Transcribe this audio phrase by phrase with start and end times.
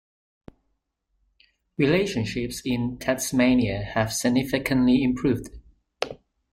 [1.77, 5.49] Relationships in Tasmania have significantly improved.